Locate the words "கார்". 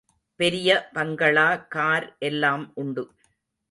1.69-2.15